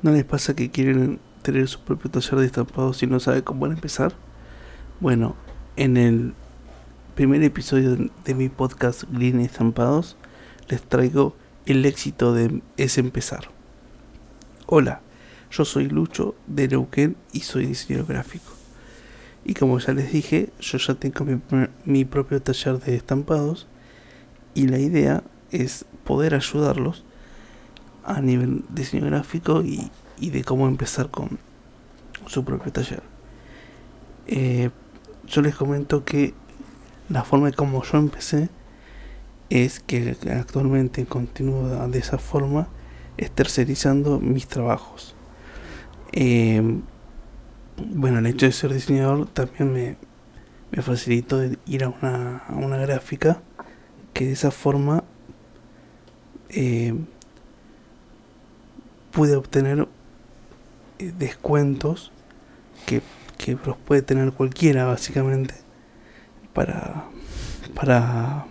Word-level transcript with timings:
¿No 0.00 0.12
les 0.12 0.24
pasa 0.24 0.54
que 0.54 0.70
quieren 0.70 1.18
tener 1.42 1.66
su 1.66 1.80
propio 1.80 2.08
taller 2.08 2.38
de 2.38 2.46
estampados 2.46 3.02
y 3.02 3.08
no 3.08 3.18
saben 3.18 3.42
cómo 3.42 3.66
empezar? 3.66 4.14
Bueno, 5.00 5.34
en 5.74 5.96
el 5.96 6.34
primer 7.16 7.42
episodio 7.42 7.96
de 8.24 8.34
mi 8.34 8.48
podcast 8.48 9.02
Green 9.10 9.40
Estampados 9.40 10.16
les 10.68 10.82
traigo 10.82 11.34
el 11.66 11.84
éxito 11.84 12.32
de 12.32 12.62
es 12.76 12.96
empezar. 12.96 13.48
Hola, 14.66 15.00
yo 15.50 15.64
soy 15.64 15.88
Lucho 15.88 16.36
de 16.46 16.68
Neuquén 16.68 17.16
y 17.32 17.40
soy 17.40 17.66
diseñador 17.66 18.06
gráfico. 18.06 18.52
Y 19.44 19.54
como 19.54 19.80
ya 19.80 19.94
les 19.94 20.12
dije, 20.12 20.50
yo 20.60 20.78
ya 20.78 20.94
tengo 20.94 21.24
mi, 21.24 21.40
mi 21.84 22.04
propio 22.04 22.40
taller 22.40 22.78
de 22.78 22.94
estampados 22.94 23.66
y 24.54 24.68
la 24.68 24.78
idea 24.78 25.24
es 25.50 25.86
poder 26.04 26.36
ayudarlos 26.36 27.04
a 28.08 28.20
nivel 28.20 28.64
diseño 28.70 29.06
gráfico 29.06 29.62
y, 29.62 29.90
de 30.18 30.42
cómo 30.42 30.66
empezar 30.66 31.10
con 31.10 31.38
su 32.26 32.44
propio 32.44 32.72
taller. 32.72 33.02
Eh, 34.26 34.70
yo 35.26 35.42
les 35.42 35.54
comento 35.54 36.04
que 36.04 36.34
la 37.08 37.22
forma 37.22 37.46
de 37.46 37.52
cómo 37.52 37.82
yo 37.82 37.98
empecé 37.98 38.48
es 39.50 39.80
que 39.80 40.16
actualmente 40.30 41.06
continúo 41.06 41.68
de 41.88 41.98
esa 41.98 42.18
forma, 42.18 42.68
es 43.16 43.30
tercerizando 43.30 44.20
mis 44.20 44.46
trabajos. 44.46 45.14
Eh, 46.12 46.80
bueno, 47.86 48.18
el 48.18 48.26
hecho 48.26 48.46
de 48.46 48.52
ser 48.52 48.72
diseñador 48.72 49.26
también 49.28 49.72
me, 49.72 49.96
me 50.70 50.82
facilitó 50.82 51.40
ir 51.66 51.84
a 51.84 51.88
una, 51.88 52.38
a 52.38 52.54
una 52.54 52.76
gráfica 52.76 53.40
que 54.12 54.26
de 54.26 54.32
esa 54.32 54.50
forma 54.50 55.04
eh, 56.50 56.94
pude 59.10 59.36
obtener 59.36 59.88
eh, 60.98 61.12
descuentos 61.18 62.12
que, 62.86 63.02
los 63.64 63.76
puede 63.78 64.02
tener 64.02 64.32
cualquiera 64.32 64.84
básicamente 64.84 65.54
para 66.52 67.06
para 67.74 68.46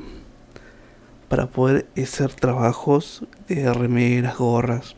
para 1.29 1.47
poder 1.47 1.87
hacer 1.95 2.33
trabajos 2.33 3.25
de 3.47 3.71
remeras, 3.71 4.37
gorras. 4.37 4.95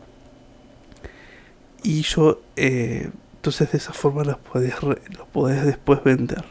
Y 1.82 2.00
yo 2.02 2.40
eh, 2.56 3.10
entonces 3.34 3.72
de 3.72 3.78
esa 3.78 3.92
forma 3.92 4.24
los 4.24 4.38
puedes 4.38 4.82
los 4.82 4.98
puedes 5.32 5.66
después 5.66 6.02
vender. 6.02 6.44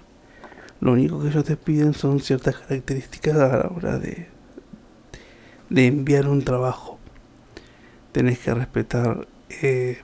Lo 0.79 0.91
único 0.91 1.19
que 1.21 1.29
ellos 1.29 1.45
te 1.45 1.57
piden 1.57 1.93
son 1.93 2.19
ciertas 2.19 2.57
características 2.57 3.35
a 3.35 3.57
la 3.57 3.71
hora 3.75 3.97
de 3.97 4.27
de 5.69 5.87
enviar 5.87 6.27
un 6.27 6.43
trabajo 6.43 6.98
tenés 8.11 8.39
que 8.39 8.53
respetar 8.53 9.27
eh, 9.49 9.99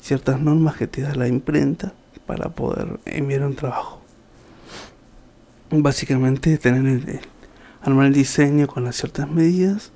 ciertas 0.00 0.40
normas 0.40 0.76
que 0.76 0.86
te 0.86 1.02
da 1.02 1.14
la 1.14 1.28
imprenta 1.28 1.94
para 2.26 2.50
poder 2.50 3.00
enviar 3.04 3.42
un 3.42 3.54
trabajo. 3.54 4.00
Básicamente 5.70 6.58
tener 6.58 6.86
el, 6.86 7.20
armar 7.82 8.06
el 8.06 8.12
diseño 8.12 8.66
con 8.66 8.84
las 8.84 8.96
ciertas 8.96 9.30
medidas 9.30 9.92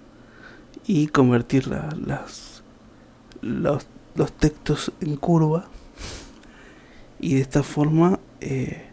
y 0.86 1.08
convertir 1.08 1.69
las, 1.69 2.62
los, 3.42 3.86
textos 4.39 4.92
en 5.00 5.16
curva 5.16 5.66
y 7.20 7.34
de 7.34 7.41
esta 7.41 7.62
forma 7.62 8.19
eh, 8.41 8.89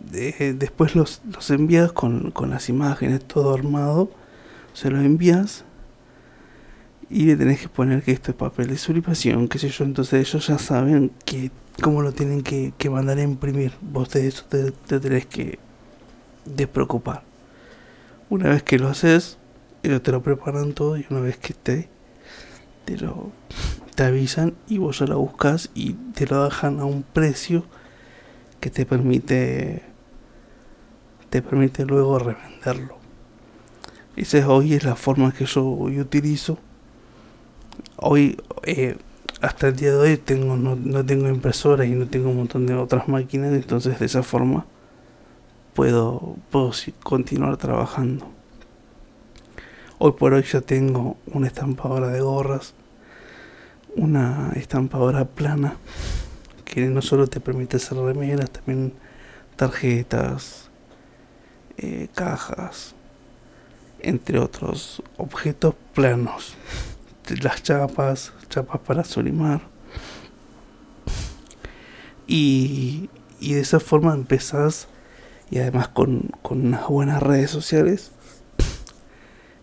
después 0.00 0.94
los, 0.94 1.20
los 1.32 1.50
envías 1.50 1.92
con, 1.92 2.30
con 2.30 2.50
las 2.50 2.68
imágenes 2.68 3.24
todo 3.24 3.54
armado 3.54 4.10
se 4.72 4.90
lo 4.90 5.00
envías 5.00 5.64
y 7.08 7.24
le 7.24 7.36
tenés 7.36 7.60
que 7.60 7.68
poner 7.68 8.02
que 8.02 8.12
esto 8.12 8.30
es 8.30 8.36
papel 8.36 8.68
de 8.68 8.78
sublimación, 8.78 9.48
qué 9.48 9.58
sé 9.58 9.68
yo, 9.68 9.84
entonces 9.84 10.28
ellos 10.28 10.46
ya 10.46 10.58
saben 10.58 11.10
que 11.24 11.50
cómo 11.82 12.02
lo 12.02 12.12
tienen 12.12 12.42
que, 12.42 12.90
mandar 12.90 13.18
a 13.18 13.22
imprimir. 13.22 13.72
Vos 13.80 14.10
de 14.10 14.28
eso 14.28 14.44
te, 14.48 14.70
tenés 15.00 15.26
que 15.26 15.58
despreocupar. 16.44 17.22
Una 18.28 18.50
vez 18.50 18.62
que 18.62 18.78
lo 18.78 18.88
haces, 18.88 19.38
ellos 19.82 20.02
te 20.02 20.12
lo 20.12 20.22
preparan 20.22 20.72
todo 20.72 20.96
y 20.96 21.06
una 21.10 21.20
vez 21.20 21.36
que 21.36 21.54
te, 21.54 21.88
te 22.84 22.96
lo 22.96 23.32
te 23.94 24.04
avisan 24.04 24.54
y 24.68 24.78
vos 24.78 25.00
ya 25.00 25.06
lo 25.06 25.18
buscas 25.18 25.70
y 25.74 25.94
te 26.14 26.26
lo 26.26 26.44
dejan 26.44 26.80
a 26.80 26.84
un 26.84 27.02
precio 27.02 27.64
que 28.60 28.70
te 28.70 28.86
permite 28.86 29.82
te 31.28 31.42
permite 31.42 31.84
luego 31.84 32.18
revenderlo. 32.18 32.99
Esa 34.16 34.48
hoy 34.48 34.74
es 34.74 34.84
la 34.84 34.96
forma 34.96 35.32
que 35.32 35.46
yo 35.46 35.64
utilizo. 35.64 36.58
Hoy, 37.96 38.36
eh, 38.64 38.96
hasta 39.40 39.68
el 39.68 39.76
día 39.76 39.92
de 39.92 39.96
hoy, 39.96 40.16
tengo, 40.16 40.56
no, 40.56 41.04
tengo 41.04 41.28
impresoras 41.28 41.86
y 41.86 41.90
no 41.90 42.06
tengo 42.06 42.30
un 42.30 42.38
montón 42.38 42.66
de 42.66 42.74
otras 42.74 43.08
máquinas, 43.08 43.52
entonces 43.52 43.98
de 43.98 44.06
esa 44.06 44.22
forma 44.22 44.66
puedo, 45.74 46.36
puedo 46.50 46.72
continuar 47.02 47.56
trabajando. 47.56 48.28
Hoy 49.98 50.12
por 50.12 50.32
hoy 50.32 50.42
ya 50.42 50.60
tengo 50.60 51.16
una 51.26 51.46
estampadora 51.46 52.08
de 52.08 52.20
gorras, 52.20 52.74
una 53.96 54.52
estampadora 54.56 55.24
plana 55.24 55.76
que 56.64 56.86
no 56.86 57.02
solo 57.02 57.26
te 57.26 57.40
permite 57.40 57.76
hacer 57.76 57.98
remeras, 57.98 58.50
también 58.50 58.92
tarjetas, 59.56 60.70
eh, 61.76 62.08
cajas, 62.14 62.94
entre 64.02 64.38
otros 64.38 65.02
objetos 65.16 65.74
planos, 65.94 66.54
las 67.42 67.62
chapas, 67.62 68.32
chapas 68.48 68.80
para 68.80 69.04
solimar. 69.04 69.60
Y, 72.26 73.10
y 73.40 73.54
de 73.54 73.60
esa 73.60 73.80
forma 73.80 74.14
empezás, 74.14 74.88
y 75.50 75.58
además 75.58 75.88
con, 75.88 76.30
con 76.42 76.66
unas 76.66 76.86
buenas 76.88 77.22
redes 77.22 77.50
sociales, 77.50 78.12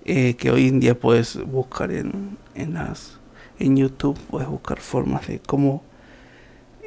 eh, 0.05 0.35
que 0.35 0.51
hoy 0.51 0.69
en 0.69 0.79
día 0.79 0.97
puedes 0.97 1.43
buscar 1.45 1.91
en, 1.91 2.37
en, 2.55 2.75
las, 2.75 3.19
en 3.59 3.75
YouTube, 3.75 4.17
puedes 4.29 4.47
buscar 4.47 4.79
formas 4.79 5.27
de 5.27 5.39
cómo 5.39 5.83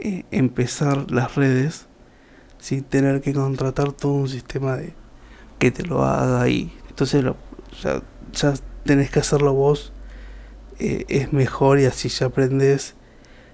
eh, 0.01 0.25
empezar 0.31 1.11
las 1.11 1.35
redes 1.35 1.87
sin 2.59 2.83
tener 2.83 3.21
que 3.21 3.35
contratar 3.35 3.93
todo 3.93 4.13
un 4.13 4.29
sistema 4.29 4.77
de 4.77 4.95
que 5.59 5.71
te 5.71 5.83
lo 5.83 6.05
haga 6.05 6.41
ahí 6.41 6.73
entonces 7.01 7.25
lo, 7.25 7.37
ya, 7.83 8.03
ya 8.35 8.53
tenés 8.85 9.11
que 9.11 9.21
hacerlo 9.21 9.55
vos, 9.55 9.91
eh, 10.79 11.07
es 11.09 11.33
mejor 11.33 11.81
y 11.81 11.87
así 11.87 12.11
ya 12.11 12.27
aprendes 12.27 12.95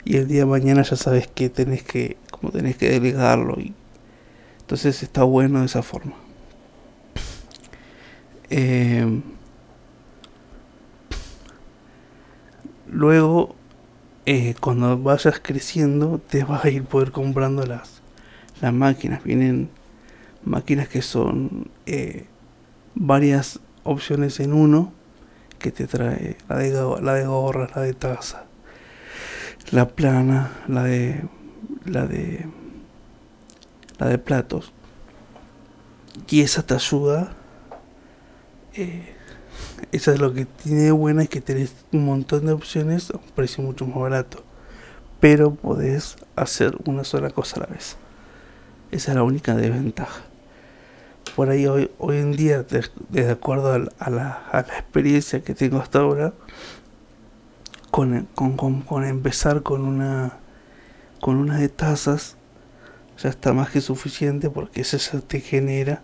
y 0.05 0.17
el 0.17 0.27
día 0.27 0.41
de 0.41 0.47
mañana 0.47 0.83
ya 0.83 0.97
sabes 0.97 1.29
que 1.29 1.49
tenés 1.49 1.85
que, 1.85 2.17
como 2.33 2.51
tenés 2.51 2.77
que 2.77 2.91
delegarlo 2.91 3.55
y 3.61 3.73
entonces 4.59 5.05
está 5.05 5.23
bueno 5.23 5.61
de 5.61 5.67
esa 5.67 5.85
forma. 5.85 6.15
Em, 8.51 9.23
luego, 12.91 13.55
eh, 14.25 14.57
cuando 14.61 14.99
vayas 14.99 15.39
creciendo, 15.41 16.19
te 16.19 16.43
vas 16.43 16.65
a 16.65 16.71
ir 16.71 16.83
poder 16.83 17.13
comprando 17.13 17.65
las, 17.65 18.03
las 18.61 18.73
máquinas. 18.73 19.23
Vienen 19.23 19.69
máquinas 20.45 20.89
que 20.89 21.01
son 21.01 21.71
eh, 21.87 22.27
varias 22.97 23.61
opciones 23.85 24.41
en 24.41 24.53
uno 24.53 24.93
que 25.59 25.71
te 25.71 25.87
trae 25.87 26.37
la 26.49 26.57
de, 26.57 27.03
la 27.03 27.15
de 27.15 27.27
gorra, 27.27 27.69
la 27.75 27.83
de 27.83 27.95
taza, 27.95 28.47
la 29.71 29.89
plana, 29.89 30.51
la 30.67 30.83
de 30.83 31.23
la 31.85 32.07
de 32.07 32.47
la 33.99 34.09
de 34.09 34.19
platos. 34.19 34.73
Y 36.29 36.41
esa 36.41 36.67
te 36.67 36.75
ayuda. 36.75 37.33
Eh, 38.75 39.15
esa 39.93 40.13
es 40.13 40.19
lo 40.19 40.33
que 40.33 40.47
tiene 40.47 40.91
buena 40.91 41.23
es 41.23 41.29
que 41.29 41.41
tenés 41.41 41.75
un 41.93 42.05
montón 42.05 42.47
de 42.47 42.53
opciones 42.53 43.11
a 43.11 43.19
un 43.19 43.31
precio 43.35 43.63
mucho 43.63 43.87
más 43.87 43.99
barato. 43.99 44.43
Pero 45.21 45.55
podés 45.55 46.17
hacer 46.35 46.77
una 46.87 47.05
sola 47.05 47.31
cosa 47.31 47.57
a 47.57 47.61
la 47.61 47.67
vez. 47.67 47.97
Esa 48.91 49.13
es 49.13 49.17
la 49.17 49.23
única 49.23 49.55
desventaja 49.55 50.23
por 51.37 51.51
ahí 51.51 51.67
hoy, 51.67 51.91
hoy 51.99 52.17
en 52.17 52.33
día, 52.33 52.63
de, 52.63 53.31
acuerdo 53.31 53.75
a 53.99 54.11
la, 54.11 54.65
experiencia 54.79 55.43
que 55.43 55.55
tengo 55.55 55.79
hasta 55.79 55.99
ahora, 55.99 56.33
con, 57.91 58.27
con, 58.35 59.05
empezar 59.05 59.63
con 59.63 59.83
una, 59.83 60.39
con 61.21 61.37
una 61.37 61.59
de 61.59 61.69
tazas, 61.69 62.37
ya 63.19 63.29
está 63.29 63.53
más 63.53 63.69
que 63.69 63.83
suficiente 63.83 64.49
porque 64.49 64.81
eso 64.81 64.97
ya 64.97 65.21
te 65.21 65.41
genera 65.41 66.03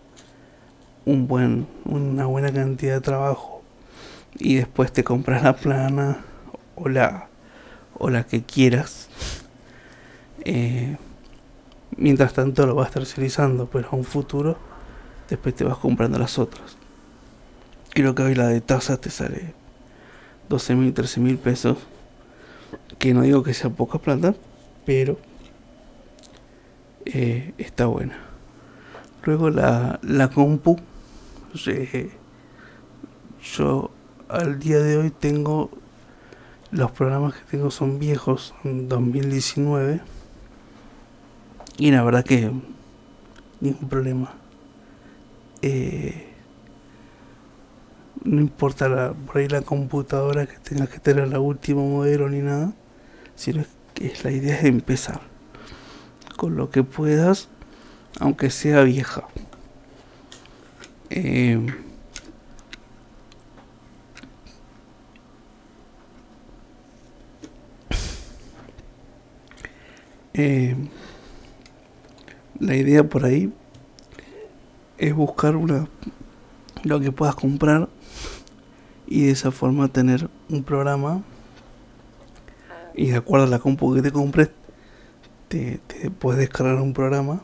un 1.06 1.26
buen, 1.26 1.66
una 1.86 2.26
buena 2.26 2.52
cantidad 2.52 2.96
de 2.96 3.00
trabajo 3.00 3.62
y 4.38 4.56
después 4.56 4.92
te 4.92 5.02
compras 5.02 5.42
la 5.42 5.56
plana 5.56 6.18
o 6.74 6.90
la, 6.90 7.28
o 7.98 8.10
la 8.10 8.24
que 8.24 8.42
quieras. 8.42 9.08
Eh, 10.44 10.98
mientras 11.96 12.34
tanto 12.34 12.66
lo 12.66 12.74
vas 12.74 12.90
tercerizando, 12.90 13.66
pero 13.70 13.88
a 13.92 13.96
un 13.96 14.04
futuro 14.04 14.71
después 15.32 15.54
te 15.54 15.64
vas 15.64 15.78
comprando 15.78 16.18
las 16.18 16.38
otras. 16.38 16.76
Creo 17.90 18.14
que 18.14 18.22
hoy 18.22 18.34
la 18.34 18.48
de 18.48 18.60
taza 18.60 18.98
te 18.98 19.08
sale 19.08 19.54
12 20.50 20.74
mil, 20.74 20.92
13 20.92 21.20
mil 21.20 21.38
pesos. 21.38 21.78
Que 22.98 23.14
no 23.14 23.22
digo 23.22 23.42
que 23.42 23.54
sea 23.54 23.70
poca 23.70 23.98
plata, 23.98 24.34
pero 24.84 25.18
eh, 27.06 27.54
está 27.56 27.86
buena. 27.86 28.18
Luego 29.24 29.48
la, 29.50 29.98
la 30.02 30.28
compu. 30.28 30.78
yo 33.56 33.90
al 34.28 34.58
día 34.58 34.78
de 34.78 34.98
hoy 34.98 35.10
tengo. 35.10 35.70
Los 36.70 36.90
programas 36.92 37.34
que 37.34 37.40
tengo 37.50 37.70
son 37.70 37.98
viejos, 37.98 38.54
son 38.62 38.88
2019. 38.88 40.00
Y 41.78 41.90
la 41.90 42.02
verdad 42.02 42.24
que. 42.24 42.52
Ningún 43.60 43.88
problema. 43.88 44.41
Eh, 45.62 46.26
no 48.24 48.40
importa 48.40 49.14
por 49.26 49.38
ahí 49.38 49.48
la 49.48 49.62
computadora 49.62 50.46
que 50.46 50.56
tenga 50.58 50.86
que 50.86 50.98
tener 50.98 51.28
la 51.28 51.40
última 51.40 51.82
modelo 51.82 52.28
ni 52.28 52.40
nada, 52.40 52.72
sino 53.36 53.64
que 53.94 54.12
la 54.24 54.30
idea 54.30 54.58
es 54.58 54.64
empezar 54.64 55.20
con 56.36 56.56
lo 56.56 56.70
que 56.70 56.82
puedas, 56.82 57.48
aunque 58.20 58.50
sea 58.50 58.82
vieja. 58.82 59.24
Eh, 61.10 61.64
eh, 70.34 70.76
la 72.58 72.76
idea 72.76 73.04
por 73.08 73.24
ahí 73.24 73.52
es 75.02 75.14
buscar 75.14 75.56
una 75.56 75.88
lo 76.84 77.00
que 77.00 77.10
puedas 77.10 77.34
comprar 77.34 77.88
y 79.08 79.26
de 79.26 79.32
esa 79.32 79.50
forma 79.50 79.88
tener 79.88 80.30
un 80.48 80.62
programa. 80.62 81.22
Y 82.94 83.08
de 83.08 83.16
acuerdo 83.16 83.46
a 83.46 83.48
la 83.48 83.58
compu 83.58 83.94
que 83.94 84.02
te 84.02 84.12
compres 84.12 84.50
te, 85.48 85.80
puedes 86.20 86.38
descargar 86.38 86.76
un 86.76 86.92
programa 86.92 87.42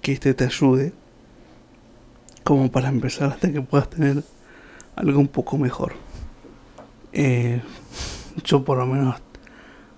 que 0.00 0.12
este 0.12 0.32
te 0.32 0.44
ayude 0.44 0.94
como 2.42 2.70
para 2.70 2.88
empezar 2.88 3.30
hasta 3.30 3.52
que 3.52 3.60
puedas 3.60 3.90
tener 3.90 4.24
algo 4.96 5.20
un 5.20 5.28
poco 5.28 5.58
mejor. 5.58 5.92
Eh, 7.12 7.60
yo 8.44 8.64
por 8.64 8.78
lo 8.78 8.86
menos 8.86 9.16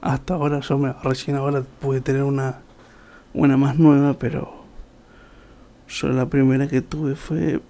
hasta 0.00 0.34
ahora 0.34 0.58
yo 0.58 0.76
me 0.76 0.92
recién 1.04 1.36
ahora 1.36 1.62
pude 1.80 2.00
tener 2.00 2.24
una 2.24 2.62
una 3.32 3.56
más 3.56 3.78
nueva 3.78 4.14
pero 4.14 4.63
yo 5.88 6.08
la 6.08 6.26
primera 6.26 6.68
que 6.68 6.80
tuve 6.80 7.14
fue 7.14 7.60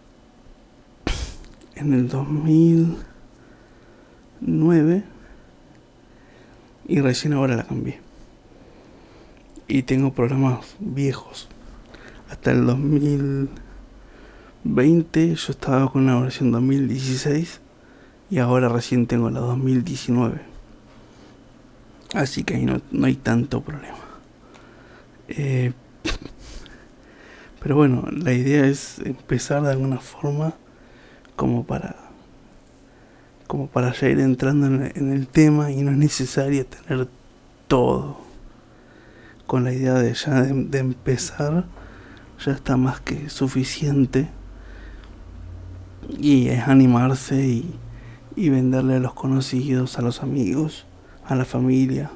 en 1.75 1.93
el 1.93 2.09
2009 2.09 5.03
y 6.87 7.01
recién 7.01 7.33
ahora 7.33 7.57
la 7.57 7.65
cambié. 7.65 7.99
Y 9.67 9.83
tengo 9.83 10.13
programas 10.13 10.77
viejos. 10.79 11.49
Hasta 12.31 12.53
el 12.53 12.65
2020 12.67 15.35
yo 15.35 15.53
estaba 15.53 15.91
con 15.91 16.07
la 16.07 16.21
versión 16.21 16.53
2016 16.53 17.61
y 18.31 18.39
ahora 18.39 18.69
recién 18.69 19.07
tengo 19.07 19.31
la 19.31 19.41
2019. 19.41 20.41
Así 22.15 22.45
que 22.45 22.55
ahí 22.55 22.65
no, 22.65 22.81
no 22.93 23.07
hay 23.07 23.17
tanto 23.17 23.61
problema. 23.61 23.99
Eh, 25.29 25.73
pero 27.65 27.77
bueno, 27.77 28.05
la 28.13 28.35
idea 28.35 28.67
es 28.67 28.99
empezar 28.99 29.63
de 29.63 29.71
alguna 29.71 29.97
forma 29.97 30.53
como 31.35 31.65
para 31.65 31.97
como 33.47 33.69
para 33.69 33.91
ya 33.95 34.11
ir 34.11 34.21
entrando 34.21 34.67
en, 34.67 35.13
el 35.13 35.27
tema 35.27 35.71
y 35.71 35.81
no 35.81 35.91
es 35.91 35.97
necesario 35.97 36.67
tener 36.67 37.09
todo 37.67 38.19
con 39.47 39.65
la 39.65 39.73
idea 39.73 39.95
de 39.95 40.13
ya 40.13 40.43
de, 40.43 40.79
empezar 40.79 41.65
ya 42.45 42.53
está 42.53 42.77
más 42.77 43.01
que 43.01 43.31
suficiente 43.31 44.29
y 46.19 46.49
es 46.49 46.69
animarse 46.69 47.47
y, 47.47 47.75
y 48.37 48.51
venderle 48.51 48.97
a 48.97 49.01
los 49.01 49.15
conocidos, 49.15 49.99
a 49.99 50.03
los 50.03 50.23
amigos, 50.23 50.85
a 51.25 51.35
la 51.35 51.47
familia. 51.47 52.11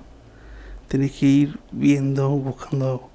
Tenés 0.89 1.13
que 1.13 1.25
ir 1.25 1.59
viendo, 1.73 2.29
buscando 2.29 3.09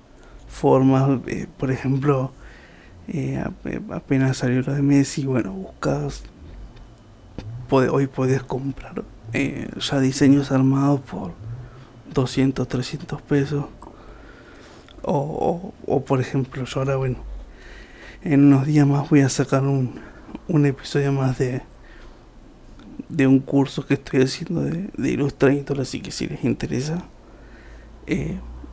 formas, 0.54 1.20
eh, 1.28 1.48
por 1.58 1.72
ejemplo, 1.72 2.32
eh, 3.08 3.44
apenas 3.92 4.38
salió 4.38 4.62
lo 4.62 4.74
de 4.74 4.82
Messi, 4.82 5.26
bueno, 5.26 5.52
buscas, 5.52 6.24
hoy 7.70 8.06
podés 8.06 8.44
comprar 8.44 9.04
eh, 9.34 9.68
ya 9.80 10.00
diseños 10.00 10.52
armados 10.52 11.02
por 11.02 11.32
200, 12.14 12.68
300 12.68 13.22
pesos. 13.24 13.66
O, 15.02 15.74
o, 15.86 16.06
por 16.06 16.22
ejemplo, 16.22 16.64
yo 16.64 16.80
ahora, 16.80 16.96
bueno, 16.96 17.18
en 18.22 18.46
unos 18.46 18.66
días 18.66 18.88
más 18.88 19.10
voy 19.10 19.20
a 19.20 19.28
sacar 19.28 19.64
un, 19.64 20.00
un 20.48 20.66
episodio 20.66 21.12
más 21.12 21.38
de 21.40 21.62
de 23.10 23.28
un 23.28 23.40
curso 23.40 23.86
que 23.86 23.96
estoy 23.96 24.22
haciendo 24.22 24.62
de, 24.62 24.90
de 24.96 25.12
Illustrator, 25.12 25.82
así 25.82 26.00
que 26.00 26.10
si 26.10 26.28
les 26.28 26.44
interesa, 26.44 27.04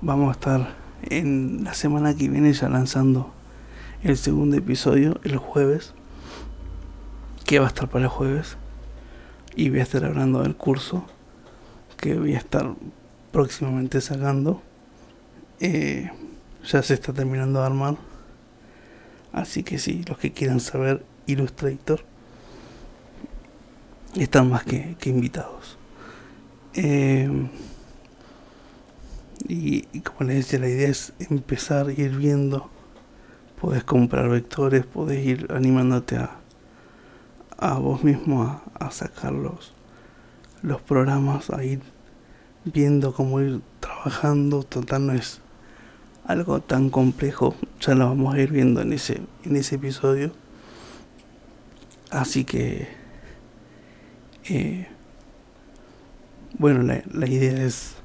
vamos 0.01 0.29
a 0.29 0.33
estar 0.33 0.75
en 1.03 1.65
la 1.65 1.75
semana 1.75 2.15
que 2.15 2.29
viene 2.29 2.53
ya 2.53 2.69
lanzando 2.69 3.33
el 4.03 4.17
segundo 4.17 4.57
episodio 4.57 5.21
el 5.25 5.37
jueves, 5.37 5.95
que 7.45 7.59
va 7.59 7.67
a 7.67 7.69
estar 7.69 7.89
para 7.89 8.05
el 8.05 8.11
jueves, 8.11 8.57
y 9.55 9.71
voy 9.71 9.81
a 9.81 9.83
estar 9.83 10.05
hablando 10.05 10.43
del 10.43 10.57
curso 10.57 11.05
que 11.97 12.19
voy 12.19 12.35
a 12.35 12.39
estar 12.39 12.75
próximamente 13.31 14.01
sacando. 14.01 14.63
Eh, 15.61 16.11
ya 16.67 16.83
se 16.83 16.95
está 16.95 17.13
terminando 17.13 17.61
de 17.61 17.67
armar. 17.67 17.97
Así 19.33 19.63
que 19.63 19.79
sí, 19.79 20.03
los 20.09 20.19
que 20.19 20.33
quieran 20.33 20.61
saber 20.61 21.05
Illustrator 21.27 22.03
están 24.17 24.51
más 24.51 24.65
que, 24.65 24.97
invitados. 25.05 25.77
Eh, 26.75 27.31
y, 29.53 30.01
como 30.01 30.29
les 30.29 30.37
decía, 30.37 30.59
la 30.59 30.69
idea 30.69 30.89
es 30.89 31.13
empezar 31.19 31.89
a 31.89 31.93
ir 31.93 32.17
viendo 32.17 32.71
Puedes 33.61 33.85
comprar 33.85 34.31
vectores, 34.31 34.87
puedes 34.87 35.23
ir 35.23 35.49
animándote 35.51 36.17
a, 36.17 36.31
a 37.59 37.75
vos 37.75 38.03
mismo 38.03 38.43
a, 38.43 38.63
a 38.75 38.91
sacar 38.91 39.33
los, 39.35 39.75
programas, 40.87 41.51
a 41.51 41.63
ir 41.63 41.83
viendo 42.65 43.13
cómo 43.13 43.39
ir 43.43 43.61
trabajando. 43.79 44.63
Total 44.63 45.07
no 45.07 45.13
es 45.13 45.43
algo 46.25 46.61
tan 46.61 46.89
complejo, 46.89 47.55
ya 47.83 47.95
lo 47.95 48.07
vamos 48.07 48.35
a 48.35 48.41
ir 48.41 48.51
viendo 48.51 48.81
en 48.81 48.95
ese, 48.95 49.21
en 49.45 49.57
ese 49.57 49.75
episodio. 49.75 50.33
Así 52.11 52.45
que, 52.45 52.89
eh, 54.49 54.89
bueno, 56.59 56.83
la, 56.83 57.03
la 57.13 57.29
idea 57.29 57.63
es, 57.63 57.97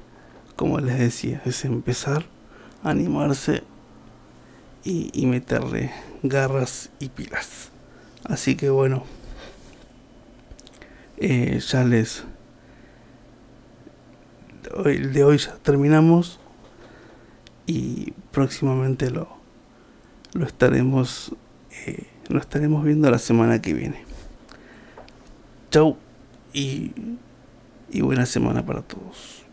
como 0.56 0.80
les 0.80 0.98
decía, 0.98 1.42
es 1.44 1.64
empezar, 1.64 2.24
a 2.82 2.90
animarse 2.90 3.62
y, 4.84 5.26
meterle 5.26 5.90
garras 6.22 6.90
y 6.98 7.08
pilas. 7.08 7.70
Así 8.24 8.56
que 8.56 8.70
bueno, 8.70 9.04
eh, 11.18 11.60
ya 11.66 11.84
les... 11.84 12.24
El 14.84 15.12
de 15.12 15.24
hoy 15.24 15.38
ya 15.38 15.56
terminamos 15.62 16.40
y 17.66 18.12
próximamente 18.32 19.10
lo, 19.10 19.28
lo 20.34 20.44
estaremos 20.44 21.32
eh, 21.86 22.06
lo 22.28 22.40
estaremos 22.40 22.84
viendo 22.84 23.10
la 23.10 23.18
semana 23.18 23.60
que 23.62 23.72
viene. 23.72 24.04
Chau 25.70 25.96
y, 26.52 26.92
y 27.90 28.00
buena 28.00 28.26
semana 28.26 28.64
para 28.64 28.82
todos. 28.82 29.45